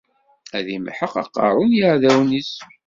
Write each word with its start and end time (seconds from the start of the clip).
Ad 0.57 0.67
imḥeq 0.77 1.13
aqerru 1.21 1.63
n 1.69 1.77
yiεdawen-is. 1.77 2.53